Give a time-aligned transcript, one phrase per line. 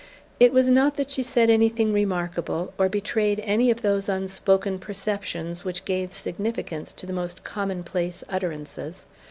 [0.39, 5.63] It was not that she said anything remarkable, or betrayed any of those unspoken perceptions
[5.63, 9.05] which give significance to the most commonplace utterances.